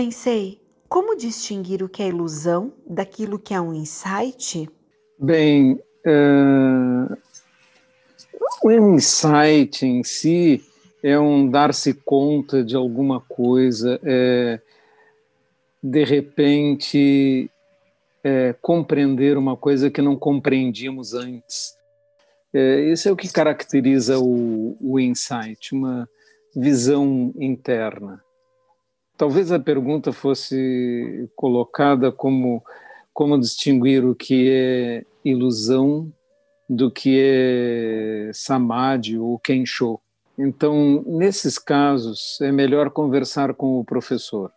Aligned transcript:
Sensei, 0.00 0.58
como 0.88 1.14
distinguir 1.14 1.82
o 1.82 1.88
que 1.88 2.02
é 2.02 2.08
ilusão 2.08 2.72
daquilo 2.88 3.38
que 3.38 3.52
é 3.52 3.60
um 3.60 3.74
insight? 3.74 4.66
Bem, 5.18 5.74
uh, 6.06 7.18
o 8.64 8.70
insight 8.70 9.84
em 9.84 10.02
si 10.02 10.64
é 11.02 11.20
um 11.20 11.50
dar-se 11.50 11.92
conta 11.92 12.64
de 12.64 12.74
alguma 12.74 13.20
coisa, 13.20 14.00
é, 14.02 14.58
de 15.82 16.02
repente 16.02 17.50
é, 18.24 18.54
compreender 18.62 19.36
uma 19.36 19.54
coisa 19.54 19.90
que 19.90 20.00
não 20.00 20.16
compreendíamos 20.16 21.12
antes. 21.12 21.76
É, 22.54 22.90
isso 22.90 23.06
é 23.06 23.12
o 23.12 23.16
que 23.16 23.30
caracteriza 23.30 24.18
o, 24.18 24.78
o 24.80 24.98
insight, 24.98 25.74
uma 25.74 26.08
visão 26.56 27.34
interna. 27.36 28.24
Talvez 29.20 29.52
a 29.52 29.60
pergunta 29.60 30.14
fosse 30.14 31.28
colocada 31.36 32.10
como 32.10 32.64
como 33.12 33.38
distinguir 33.38 34.02
o 34.02 34.14
que 34.14 34.48
é 34.50 35.04
ilusão 35.22 36.10
do 36.66 36.90
que 36.90 37.20
é 37.20 38.30
samadhi 38.32 39.18
ou 39.18 39.38
kensho. 39.38 40.00
Então, 40.38 41.04
nesses 41.06 41.58
casos, 41.58 42.40
é 42.40 42.50
melhor 42.50 42.88
conversar 42.88 43.52
com 43.52 43.78
o 43.78 43.84
professor. 43.84 44.50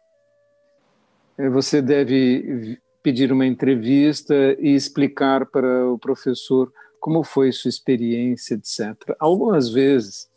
É, 1.37 1.49
você 1.49 1.81
deve 1.81 2.79
pedir 3.03 3.33
uma 3.33 3.45
entrevista 3.45 4.33
e 4.57 4.73
explicar 4.73 5.45
para 5.45 5.89
o 5.91 5.99
professor 5.99 6.71
como 7.01 7.21
foi 7.21 7.51
sua 7.51 7.67
experiência, 7.67 8.53
etc. 8.55 9.13
Algumas 9.19 9.67
vezes 9.67 10.29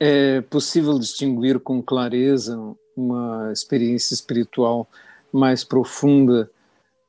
é 0.00 0.40
possível 0.40 0.98
distinguir 0.98 1.60
com 1.60 1.82
clareza 1.82 2.58
uma 3.00 3.50
experiência 3.52 4.14
espiritual 4.14 4.88
mais 5.32 5.64
profunda 5.64 6.50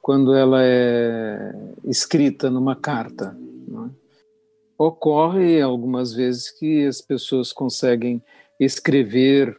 quando 0.02 0.33
ela 0.33 0.64
é 0.64 1.53
escrita 1.86 2.50
numa 2.50 2.75
carta. 2.75 3.38
É? 3.70 3.89
Ocorre 4.78 5.61
algumas 5.61 6.14
vezes 6.14 6.50
que 6.50 6.86
as 6.86 7.02
pessoas 7.02 7.53
conseguem 7.53 8.22
escrever 8.59 9.50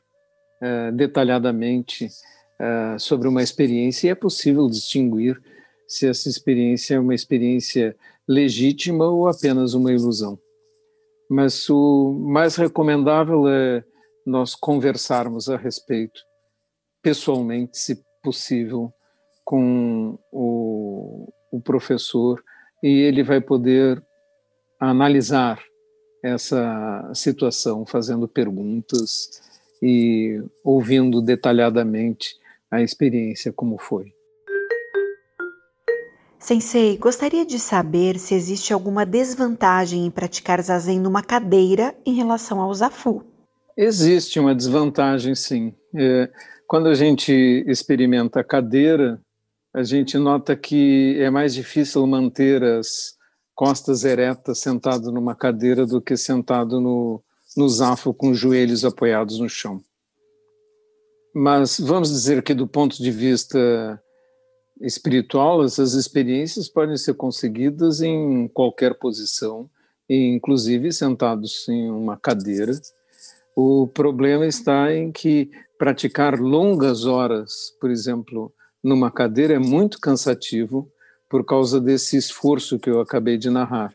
uh, 0.61 0.93
detalhadamente 0.93 2.07
uh, 2.07 2.99
sobre 2.99 3.29
uma 3.29 3.43
experiência 3.43 4.09
e 4.09 4.11
é 4.11 4.15
possível 4.15 4.69
distinguir 4.69 5.41
se 5.87 6.09
essa 6.09 6.29
experiência 6.29 6.95
é 6.95 7.01
uma 7.01 7.15
experiência 7.15 7.95
legítima 8.27 9.07
ou 9.07 9.29
apenas 9.29 9.75
uma 9.75 9.93
ilusão. 9.93 10.39
Mas 11.29 11.69
o 11.69 12.13
mais 12.13 12.57
recomendável 12.57 13.49
é 13.49 13.85
nós 14.27 14.55
conversarmos 14.55 15.49
a 15.49 15.57
respeito, 15.57 16.21
pessoalmente, 17.03 17.79
se 17.79 18.03
possível, 18.23 18.93
com 19.45 20.19
o, 20.31 21.33
o 21.51 21.61
professor 21.61 22.43
e 22.83 22.89
ele 22.89 23.23
vai 23.23 23.41
poder 23.41 24.03
analisar 24.79 25.63
essa 26.23 27.11
situação, 27.15 27.85
fazendo 27.85 28.29
perguntas 28.29 29.43
e 29.83 30.41
ouvindo 30.65 31.21
detalhadamente 31.21 32.37
a 32.71 32.81
experiência 32.81 33.53
como 33.53 33.77
foi. 33.79 34.15
Sensei, 36.39 36.97
gostaria 36.97 37.47
de 37.47 37.59
saber 37.59 38.19
se 38.19 38.35
existe 38.35 38.73
alguma 38.73 39.07
desvantagem 39.07 40.07
em 40.07 40.11
praticar 40.11 40.61
zazen 40.61 40.99
numa 40.99 41.23
cadeira 41.23 41.95
em 42.05 42.15
relação 42.15 42.61
ao 42.61 42.75
zafu. 42.75 43.25
Existe 43.77 44.39
uma 44.39 44.55
desvantagem, 44.55 45.35
sim. 45.35 45.75
É, 45.95 46.31
quando 46.67 46.89
a 46.89 46.95
gente 46.95 47.33
experimenta 47.67 48.41
a 48.41 48.45
cadeira, 48.45 49.21
a 49.75 49.83
gente 49.83 50.19
nota 50.19 50.55
que 50.55 51.17
é 51.19 51.31
mais 51.31 51.55
difícil 51.55 52.07
manter 52.07 52.63
as 52.63 53.17
costas 53.55 54.05
eretas 54.05 54.59
sentado 54.59 55.11
numa 55.11 55.35
cadeira 55.35 55.87
do 55.87 56.01
que 56.01 56.17
sentado 56.17 56.81
no, 56.81 57.23
no 57.57 57.69
zafo 57.69 58.13
com 58.13 58.31
os 58.31 58.39
joelhos 58.39 58.85
apoiados 58.85 59.39
no 59.39 59.49
chão. 59.49 59.83
Mas 61.35 61.79
vamos 61.81 62.11
dizer 62.11 62.43
que 62.43 62.53
do 62.53 62.67
ponto 62.67 63.03
de 63.03 63.11
vista 63.11 64.03
espiritual, 64.81 65.65
essas 65.65 65.95
experiências 65.95 66.69
podem 66.69 66.97
ser 66.97 67.15
conseguidas 67.15 68.03
em 68.03 68.49
qualquer 68.49 68.99
posição, 68.99 69.71
inclusive 70.09 70.93
sentados 70.93 71.67
em 71.69 71.91
uma 71.91 72.17
cadeira. 72.17 72.73
O 73.55 73.87
problema 73.87 74.47
está 74.47 74.95
em 74.95 75.13
que 75.13 75.51
praticar 75.79 76.39
longas 76.39 77.05
horas, 77.05 77.77
por 77.81 77.91
exemplo, 77.91 78.53
numa 78.83 79.11
cadeira 79.11 79.55
é 79.55 79.59
muito 79.59 80.01
cansativo 80.01 80.91
por 81.29 81.45
causa 81.45 81.81
desse 81.81 82.17
esforço 82.17 82.79
que 82.79 82.89
eu 82.89 83.01
acabei 83.01 83.37
de 83.37 83.51
narrar. 83.51 83.95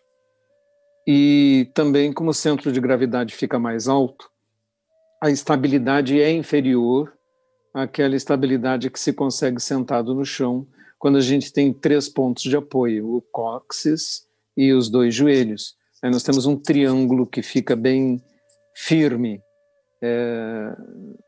E 1.08 1.72
também, 1.74 2.12
como 2.12 2.32
o 2.32 2.34
centro 2.34 2.72
de 2.72 2.82
gravidade 2.82 3.34
fica 3.34 3.58
mais 3.58 3.88
alto, 3.88 4.30
a 5.22 5.32
estabilidade 5.32 6.22
é 6.22 6.32
inferior 6.32 7.14
àquela 7.74 8.16
estabilidade 8.16 8.90
que 8.90 9.00
se 9.00 9.14
consegue 9.14 9.60
sentado 9.60 10.14
no 10.14 10.26
chão, 10.26 10.68
quando 11.00 11.18
a 11.18 11.22
gente 11.22 11.54
tem 11.54 11.72
três 11.74 12.10
pontos 12.10 12.44
de 12.44 12.56
apoio, 12.56 13.16
o 13.16 13.22
cóccix 13.32 14.28
e 14.56 14.74
os 14.74 14.90
dois 14.90 15.16
joelhos. 15.16 15.76
Aí 16.04 16.12
nós 16.12 16.24
temos 16.24 16.46
um 16.46 16.56
triângulo 16.56 17.26
que 17.26 17.42
fica 17.42 17.76
bem 17.76 18.22
firme 18.76 19.42
é, 20.02 20.76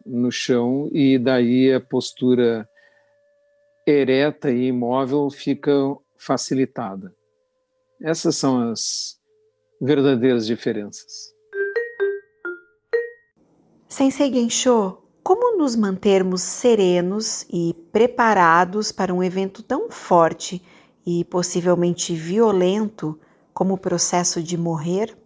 no 0.05 0.31
chão, 0.31 0.89
e 0.91 1.17
daí 1.17 1.73
a 1.73 1.79
postura 1.79 2.67
ereta 3.87 4.51
e 4.51 4.67
imóvel 4.67 5.29
fica 5.29 5.71
facilitada. 6.17 7.13
Essas 8.01 8.35
são 8.35 8.71
as 8.71 9.17
verdadeiras 9.81 10.45
diferenças. 10.45 11.33
Sensei 13.87 14.31
Gensho, 14.31 14.99
como 15.23 15.57
nos 15.57 15.75
mantermos 15.75 16.41
serenos 16.41 17.45
e 17.51 17.73
preparados 17.91 18.91
para 18.91 19.13
um 19.13 19.23
evento 19.23 19.63
tão 19.63 19.89
forte 19.89 20.61
e 21.05 21.25
possivelmente 21.25 22.13
violento 22.13 23.19
como 23.53 23.73
o 23.73 23.77
processo 23.77 24.41
de 24.41 24.57
morrer? 24.57 25.17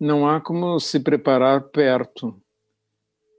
Não 0.00 0.26
há 0.26 0.40
como 0.40 0.78
se 0.80 0.98
preparar 1.00 1.68
perto. 1.70 2.41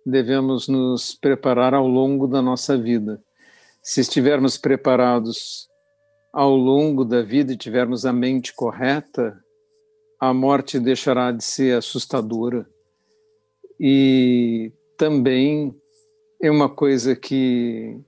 Devemos 0.06 0.68
nos 0.68 1.16
preparar 1.16 1.74
ao 1.74 1.88
longo 1.88 2.28
da 2.28 2.42
nossa 2.42 2.78
vida 2.78 3.22
se 3.84 4.00
estivermos 4.00 4.58
preparados 4.58 5.70
ao 6.32 6.56
longo 6.56 7.04
da 7.04 7.22
vida 7.22 7.52
e 7.52 7.58
tivermos 7.58 8.06
a 8.06 8.14
mente 8.14 8.54
correta, 8.54 9.38
a 10.20 10.34
morte 10.34 10.80
deixará 10.80 11.32
de 11.32 11.44
ser 11.44 11.78
assustadora. 11.78 12.66
E 13.78 14.72
também 14.98 15.76
é 16.42 16.50
uma 16.50 16.70
coisa 16.70 17.14
que 17.16 18.00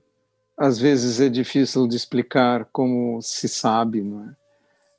às 0.56 0.78
vezes 0.78 1.20
é 1.20 1.28
difícil 1.28 1.86
de 1.86 1.94
explicar 1.94 2.64
como 2.72 3.20
se 3.20 3.46
sabe, 3.46 4.02
não 4.02 4.24
é? 4.24 4.36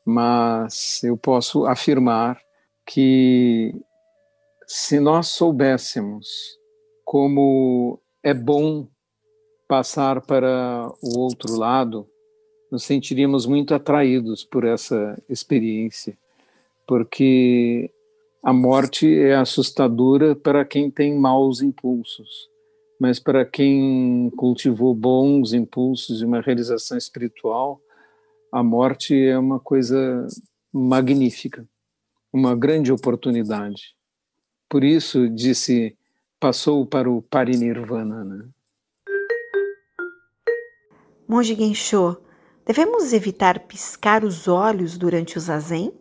Mas 0.05 1.03
eu 1.03 1.17
posso 1.17 1.65
afirmar 1.65 2.39
que 2.85 3.73
se 4.65 4.99
nós 4.99 5.27
soubéssemos 5.27 6.56
como 7.07 8.01
é 8.21 8.33
bom 8.33 8.85
passar 9.65 10.19
para 10.19 10.91
o 11.01 11.19
outro 11.19 11.55
lado, 11.55 12.05
nos 12.69 12.83
sentiríamos 12.83 13.45
muito 13.45 13.73
atraídos 13.73 14.43
por 14.43 14.65
essa 14.65 15.17
experiência, 15.29 16.17
porque 16.85 17.89
a 18.43 18.51
morte 18.51 19.07
é 19.07 19.35
assustadora 19.35 20.35
para 20.35 20.65
quem 20.65 20.91
tem 20.91 21.17
maus 21.17 21.61
impulsos, 21.61 22.49
mas 22.99 23.21
para 23.21 23.45
quem 23.45 24.29
cultivou 24.35 24.93
bons 24.93 25.53
impulsos 25.53 26.21
e 26.21 26.25
uma 26.25 26.41
realização 26.41 26.97
espiritual, 26.97 27.79
a 28.51 28.61
morte 28.61 29.17
é 29.17 29.39
uma 29.39 29.61
coisa 29.61 30.27
magnífica, 30.73 31.65
uma 32.33 32.53
grande 32.53 32.91
oportunidade. 32.91 33.95
Por 34.69 34.83
isso 34.83 35.29
disse, 35.29 35.95
passou 36.39 36.85
para 36.85 37.09
o 37.09 37.21
parinirvana, 37.21 38.23
né? 38.23 38.45
Monge 41.27 41.55
Gensho, 41.55 42.17
devemos 42.65 43.11
evitar 43.11 43.67
piscar 43.67 44.23
os 44.23 44.47
olhos 44.47 44.97
durante 44.97 45.37
o 45.37 45.41
zazen? 45.41 45.93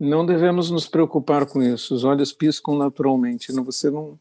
Não 0.00 0.24
devemos 0.24 0.70
nos 0.70 0.86
preocupar 0.86 1.44
com 1.44 1.60
isso. 1.60 1.92
Os 1.92 2.04
olhos 2.04 2.32
piscam 2.32 2.76
naturalmente. 2.76 3.50
Você 3.52 3.90
não, 3.90 4.18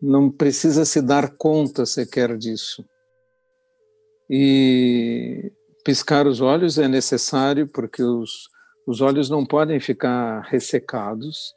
não 0.00 0.30
precisa 0.30 0.84
se 0.84 1.02
dar 1.02 1.34
conta 1.36 1.84
sequer 1.84 2.36
disso. 2.36 2.84
E 4.30 5.52
piscar 5.84 6.28
os 6.28 6.40
olhos 6.40 6.78
é 6.78 6.86
necessário 6.86 7.66
porque 7.66 8.02
os, 8.02 8.48
os 8.86 9.00
olhos 9.00 9.28
não 9.28 9.44
podem 9.44 9.80
ficar 9.80 10.42
ressecados. 10.42 11.52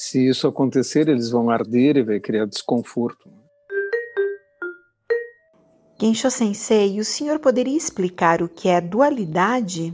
Se 0.00 0.28
isso 0.28 0.46
acontecer, 0.46 1.08
eles 1.08 1.28
vão 1.28 1.50
arder 1.50 1.96
e 1.96 2.04
vai 2.04 2.20
criar 2.20 2.46
desconforto. 2.46 3.28
Gensho 6.00 6.30
Sensei, 6.30 7.00
o 7.00 7.04
senhor 7.04 7.40
poderia 7.40 7.76
explicar 7.76 8.40
o 8.40 8.48
que 8.48 8.68
é 8.68 8.80
dualidade? 8.80 9.92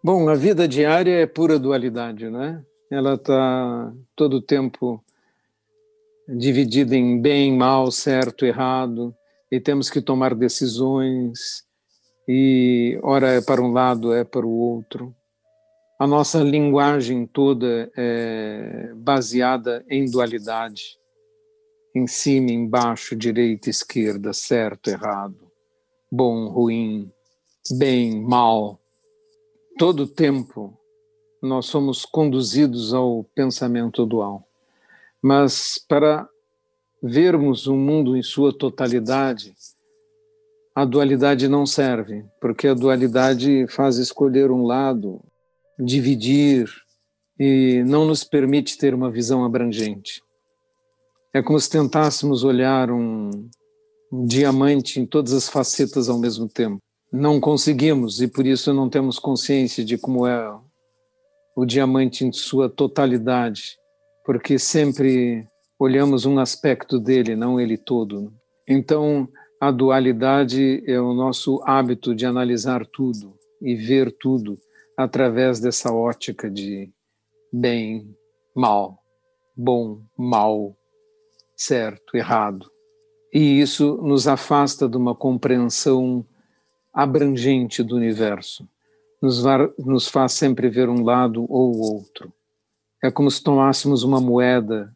Bom, 0.00 0.28
a 0.28 0.36
vida 0.36 0.68
diária 0.68 1.10
é 1.10 1.26
pura 1.26 1.58
dualidade, 1.58 2.30
né? 2.30 2.64
Ela 2.88 3.14
está 3.14 3.92
todo 4.14 4.34
o 4.34 4.42
tempo 4.42 5.02
dividida 6.28 6.94
em 6.94 7.20
bem, 7.20 7.52
mal, 7.56 7.90
certo, 7.90 8.46
errado, 8.46 9.12
e 9.50 9.58
temos 9.58 9.90
que 9.90 10.00
tomar 10.00 10.36
decisões, 10.36 11.64
e 12.28 12.96
ora 13.02 13.32
é 13.32 13.40
para 13.40 13.60
um 13.60 13.72
lado, 13.72 14.14
é 14.14 14.22
para 14.22 14.46
o 14.46 14.56
outro. 14.56 15.12
A 16.00 16.06
nossa 16.06 16.42
linguagem 16.42 17.26
toda 17.26 17.92
é 17.94 18.90
baseada 18.96 19.84
em 19.86 20.10
dualidade 20.10 20.98
em 21.94 22.06
cima, 22.06 22.50
embaixo, 22.50 23.14
direita, 23.14 23.68
esquerda, 23.68 24.32
certo, 24.32 24.88
errado, 24.88 25.52
bom, 26.10 26.48
ruim, 26.48 27.12
bem, 27.76 28.18
mal. 28.18 28.80
Todo 29.78 30.06
tempo 30.06 30.74
nós 31.42 31.66
somos 31.66 32.06
conduzidos 32.06 32.94
ao 32.94 33.22
pensamento 33.34 34.06
dual. 34.06 34.48
Mas 35.20 35.78
para 35.86 36.26
vermos 37.02 37.66
o 37.66 37.76
mundo 37.76 38.16
em 38.16 38.22
sua 38.22 38.56
totalidade, 38.56 39.54
a 40.74 40.86
dualidade 40.86 41.46
não 41.46 41.66
serve, 41.66 42.24
porque 42.40 42.68
a 42.68 42.72
dualidade 42.72 43.66
faz 43.68 43.98
escolher 43.98 44.50
um 44.50 44.64
lado, 44.64 45.22
dividir 45.80 46.68
e 47.38 47.82
não 47.86 48.04
nos 48.04 48.22
permite 48.22 48.76
ter 48.76 48.94
uma 48.94 49.10
visão 49.10 49.44
abrangente. 49.44 50.22
É 51.32 51.42
como 51.42 51.58
se 51.58 51.70
tentássemos 51.70 52.44
olhar 52.44 52.90
um, 52.90 53.30
um 54.12 54.24
diamante 54.26 55.00
em 55.00 55.06
todas 55.06 55.32
as 55.32 55.48
facetas 55.48 56.08
ao 56.08 56.18
mesmo 56.18 56.48
tempo. 56.48 56.78
Não 57.12 57.40
conseguimos 57.40 58.20
e 58.20 58.28
por 58.28 58.46
isso 58.46 58.74
não 58.74 58.88
temos 58.88 59.18
consciência 59.18 59.84
de 59.84 59.96
como 59.96 60.26
é 60.26 60.52
o 61.56 61.64
diamante 61.64 62.24
em 62.24 62.32
sua 62.32 62.68
totalidade, 62.68 63.76
porque 64.24 64.58
sempre 64.58 65.46
olhamos 65.78 66.26
um 66.26 66.38
aspecto 66.38 66.98
dele, 66.98 67.34
não 67.34 67.58
ele 67.58 67.76
todo. 67.76 68.32
Então, 68.68 69.28
a 69.60 69.70
dualidade 69.70 70.82
é 70.86 71.00
o 71.00 71.12
nosso 71.12 71.60
hábito 71.64 72.14
de 72.14 72.26
analisar 72.26 72.86
tudo 72.86 73.34
e 73.62 73.74
ver 73.74 74.14
tudo 74.20 74.58
através 74.96 75.60
dessa 75.60 75.92
ótica 75.92 76.50
de 76.50 76.92
bem, 77.52 78.14
mal, 78.54 79.02
bom, 79.56 80.02
mal, 80.16 80.76
certo, 81.56 82.16
errado. 82.16 82.70
E 83.32 83.60
isso 83.60 83.96
nos 84.02 84.26
afasta 84.26 84.88
de 84.88 84.96
uma 84.96 85.14
compreensão 85.14 86.26
abrangente 86.92 87.82
do 87.82 87.96
universo. 87.96 88.68
Nos, 89.22 89.42
nos 89.78 90.08
faz 90.08 90.32
sempre 90.32 90.68
ver 90.68 90.88
um 90.88 91.04
lado 91.04 91.46
ou 91.48 91.78
outro. 91.78 92.32
É 93.02 93.10
como 93.10 93.30
se 93.30 93.42
tomássemos 93.42 94.02
uma 94.02 94.20
moeda. 94.20 94.94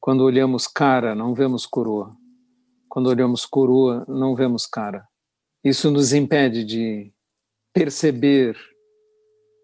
Quando 0.00 0.22
olhamos 0.24 0.66
cara, 0.66 1.14
não 1.14 1.34
vemos 1.34 1.66
coroa. 1.66 2.14
Quando 2.88 3.08
olhamos 3.08 3.46
coroa, 3.46 4.04
não 4.06 4.34
vemos 4.34 4.66
cara. 4.66 5.06
Isso 5.64 5.90
nos 5.90 6.12
impede 6.12 6.64
de 6.64 7.12
perceber 7.72 8.56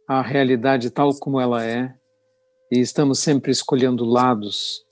a 0.08 0.22
realidade 0.22 0.90
tal 0.90 1.14
como 1.14 1.38
ela 1.38 1.62
é 1.62 1.94
e 2.72 2.80
estamos 2.80 3.18
sempre 3.18 3.52
escolhendo 3.52 4.06
lados 4.06 4.82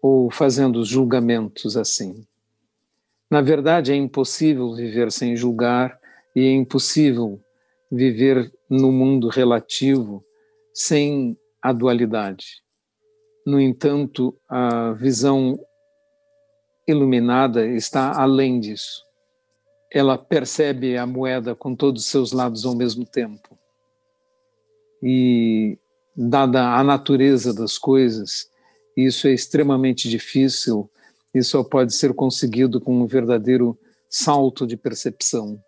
ou 0.00 0.30
fazendo 0.30 0.84
julgamentos 0.84 1.76
assim. 1.76 2.24
Na 3.28 3.40
verdade, 3.40 3.90
é 3.90 3.96
impossível 3.96 4.72
viver 4.72 5.10
sem 5.10 5.34
julgar 5.34 5.98
e 6.36 6.46
é 6.46 6.52
impossível 6.52 7.42
viver 7.90 8.52
no 8.70 8.92
mundo 8.92 9.28
relativo 9.28 10.24
sem 10.72 11.36
a 11.60 11.72
dualidade. 11.72 12.62
No 13.44 13.60
entanto, 13.60 14.38
a 14.48 14.92
visão 14.92 15.58
iluminada 16.86 17.66
está 17.66 18.12
além 18.20 18.60
disso. 18.60 19.02
Ela 19.92 20.16
percebe 20.16 20.96
a 20.96 21.04
moeda 21.06 21.56
com 21.56 21.74
todos 21.74 22.02
os 22.02 22.08
seus 22.08 22.30
lados 22.30 22.64
ao 22.64 22.76
mesmo 22.76 23.04
tempo. 23.04 23.58
E, 25.04 25.78
dada 26.16 26.76
a 26.76 26.82
natureza 26.82 27.52
das 27.52 27.76
coisas, 27.76 28.48
isso 28.96 29.28
é 29.28 29.32
extremamente 29.32 30.08
difícil 30.08 30.90
e 31.34 31.42
só 31.42 31.62
pode 31.62 31.94
ser 31.94 32.14
conseguido 32.14 32.80
com 32.80 33.02
um 33.02 33.06
verdadeiro 33.06 33.78
salto 34.08 34.66
de 34.66 34.76
percepção 34.76 35.60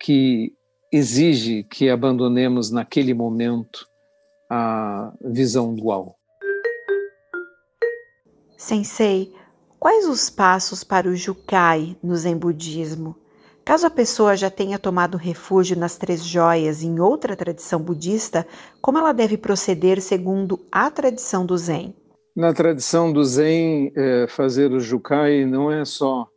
que 0.00 0.54
exige 0.92 1.64
que 1.64 1.90
abandonemos 1.90 2.70
naquele 2.70 3.12
momento 3.12 3.86
a 4.48 5.12
visão 5.20 5.74
dual. 5.74 6.16
Sensei, 8.56 9.34
quais 9.78 10.06
os 10.06 10.30
passos 10.30 10.84
para 10.84 11.08
o 11.08 11.16
Jukai 11.16 11.96
no 12.02 12.16
Zen 12.16 12.36
Budismo? 12.36 13.16
Caso 13.66 13.84
a 13.84 13.90
pessoa 13.90 14.36
já 14.36 14.48
tenha 14.48 14.78
tomado 14.78 15.16
refúgio 15.16 15.76
nas 15.76 15.98
três 15.98 16.24
joias 16.24 16.84
em 16.84 17.00
outra 17.00 17.34
tradição 17.34 17.82
budista, 17.82 18.46
como 18.80 18.96
ela 18.96 19.10
deve 19.10 19.36
proceder 19.36 20.00
segundo 20.00 20.64
a 20.70 20.88
tradição 20.88 21.44
do 21.44 21.58
Zen? 21.58 21.92
Na 22.36 22.54
tradição 22.54 23.12
do 23.12 23.24
Zen, 23.24 23.92
é, 23.96 24.28
fazer 24.28 24.70
o 24.70 24.78
Jukai 24.78 25.44
não 25.44 25.68
é 25.68 25.84
só 25.84 26.28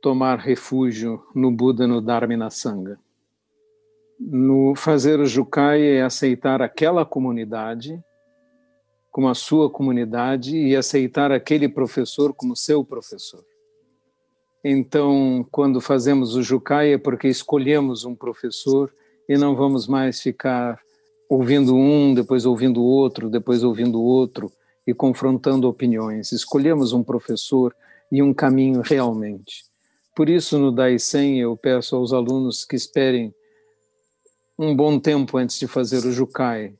tomar 0.00 0.38
refúgio 0.38 1.20
no 1.34 1.50
Buda, 1.50 1.88
no 1.88 2.00
Dharma 2.00 2.34
e 2.34 2.36
na 2.36 2.50
Sangha. 2.50 3.00
No 4.20 4.76
fazer 4.76 5.18
o 5.18 5.26
Jukai 5.26 5.82
é 5.82 6.02
aceitar 6.02 6.62
aquela 6.62 7.04
comunidade 7.04 8.00
como 9.10 9.28
a 9.28 9.34
sua 9.34 9.68
comunidade 9.68 10.56
e 10.56 10.76
aceitar 10.76 11.32
aquele 11.32 11.68
professor 11.68 12.32
como 12.32 12.54
seu 12.54 12.84
professor. 12.84 13.44
Então, 14.66 15.46
quando 15.50 15.78
fazemos 15.78 16.34
o 16.34 16.42
Jukai 16.42 16.94
é 16.94 16.98
porque 16.98 17.28
escolhemos 17.28 18.06
um 18.06 18.14
professor 18.14 18.90
e 19.28 19.36
não 19.36 19.54
vamos 19.54 19.86
mais 19.86 20.22
ficar 20.22 20.80
ouvindo 21.28 21.76
um, 21.76 22.14
depois 22.14 22.46
ouvindo 22.46 22.82
outro, 22.82 23.28
depois 23.28 23.62
ouvindo 23.62 24.00
outro 24.02 24.50
e 24.86 24.94
confrontando 24.94 25.68
opiniões. 25.68 26.32
Escolhemos 26.32 26.94
um 26.94 27.02
professor 27.02 27.76
e 28.10 28.22
um 28.22 28.32
caminho 28.32 28.80
realmente. 28.80 29.64
Por 30.16 30.30
isso, 30.30 30.58
no 30.58 30.72
Daisen, 30.72 31.38
eu 31.38 31.54
peço 31.56 31.94
aos 31.96 32.14
alunos 32.14 32.64
que 32.64 32.76
esperem 32.76 33.34
um 34.58 34.74
bom 34.74 34.98
tempo 34.98 35.36
antes 35.36 35.58
de 35.58 35.66
fazer 35.66 36.06
o 36.06 36.12
Jukai, 36.12 36.72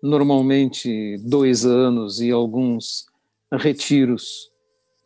normalmente 0.00 1.16
dois 1.24 1.64
anos 1.64 2.20
e 2.20 2.30
alguns 2.30 3.06
retiros 3.52 4.50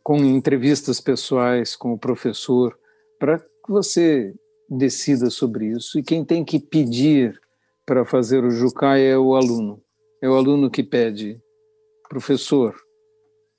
com 0.05 0.17
entrevistas 0.17 1.01
pessoais 1.01 1.75
com 1.75 1.93
o 1.93 1.97
professor, 1.97 2.77
para 3.17 3.39
que 3.39 3.71
você 3.71 4.35
decida 4.69 5.31
sobre 5.31 5.69
isso. 5.71 5.97
E 5.97 6.03
quem 6.03 6.23
tem 6.23 6.45
que 6.45 6.59
pedir 6.59 7.41
para 7.87 8.05
fazer 8.05 8.43
o 8.43 8.51
Jukai 8.51 9.03
é 9.03 9.17
o 9.17 9.35
aluno. 9.35 9.81
É 10.21 10.29
o 10.29 10.35
aluno 10.35 10.69
que 10.69 10.83
pede 10.83 11.41
professor, 12.07 12.75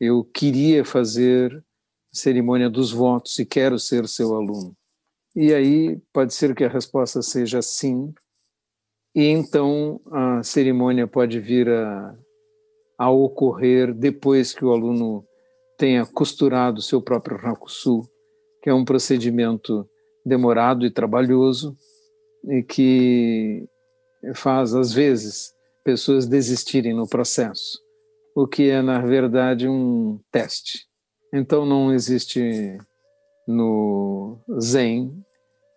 eu 0.00 0.24
queria 0.24 0.84
fazer 0.84 1.64
cerimônia 2.12 2.70
dos 2.70 2.92
votos 2.92 3.36
e 3.40 3.44
quero 3.44 3.76
ser 3.76 4.06
seu 4.06 4.36
aluno. 4.36 4.76
E 5.34 5.52
aí 5.52 5.98
pode 6.12 6.32
ser 6.32 6.54
que 6.54 6.62
a 6.62 6.68
resposta 6.68 7.22
seja 7.22 7.60
sim, 7.60 8.14
e 9.12 9.24
então 9.24 10.00
a 10.12 10.44
cerimônia 10.44 11.08
pode 11.08 11.40
vir 11.40 11.68
a, 11.68 12.16
a 12.98 13.10
ocorrer 13.10 13.92
depois 13.92 14.54
que 14.54 14.64
o 14.64 14.72
aluno 14.72 15.26
tenha 15.76 16.06
costurado 16.06 16.82
seu 16.82 17.00
próprio 17.02 17.36
rakusu, 17.36 18.02
que 18.62 18.70
é 18.70 18.74
um 18.74 18.84
procedimento 18.84 19.88
demorado 20.24 20.84
e 20.86 20.90
trabalhoso 20.90 21.76
e 22.48 22.62
que 22.62 23.68
faz 24.34 24.74
às 24.74 24.92
vezes 24.92 25.52
pessoas 25.84 26.26
desistirem 26.26 26.94
no 26.94 27.08
processo 27.08 27.86
o 28.36 28.46
que 28.46 28.68
é, 28.68 28.82
na 28.82 29.00
verdade, 29.00 29.66
um 29.66 30.20
teste. 30.30 30.86
Então, 31.32 31.64
não 31.64 31.94
existe 31.94 32.76
no 33.48 34.38
Zen 34.60 35.10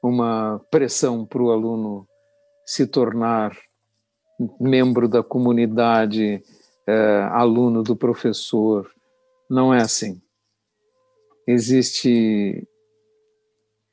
uma 0.04 0.60
pressão 0.70 1.26
para 1.26 1.42
o 1.42 1.52
aluno 1.52 2.06
se 2.66 2.86
tornar 2.86 3.58
membro 4.60 5.08
da 5.08 5.24
comunidade, 5.24 6.44
é, 6.86 7.30
aluno 7.32 7.82
do 7.82 7.96
professor. 7.96 8.92
Não 9.50 9.74
é 9.74 9.82
assim. 9.82 10.22
Existe 11.48 12.68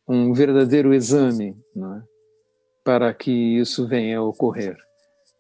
um 0.07 0.33
verdadeiro 0.33 0.93
exame 0.93 1.57
é? 1.77 2.03
para 2.85 3.15
que 3.15 3.31
isso 3.31 3.87
venha 3.87 4.19
a 4.19 4.23
ocorrer. 4.23 4.77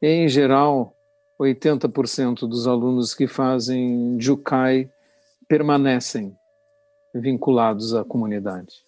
Em 0.01 0.29
geral, 0.29 0.97
80% 1.41 2.49
dos 2.49 2.67
alunos 2.67 3.15
que 3.15 3.27
fazem 3.27 4.19
Jukai 4.19 4.91
permanecem 5.49 6.35
vinculados 7.15 7.95
à 7.95 8.05
comunidade. 8.05 8.86